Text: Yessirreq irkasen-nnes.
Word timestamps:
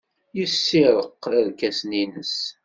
Yessirreq 0.37 1.23
irkasen-nnes. 1.39 2.35